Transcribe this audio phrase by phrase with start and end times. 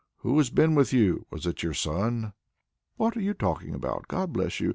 [0.21, 1.27] Who has been with you?
[1.29, 2.33] Wasn't it your son?"
[2.97, 4.69] "What are you talking about, God bless you!